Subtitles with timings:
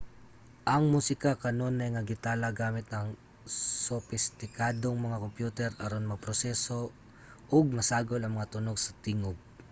[0.73, 3.07] ang musika kanunay nga gitala gamit ang
[3.87, 6.79] sopistikadong mga kompyuter aron maproseso
[7.55, 9.37] ug masagol ang mga tunog sa tingub